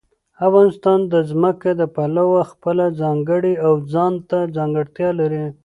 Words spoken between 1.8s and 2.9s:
د پلوه خپله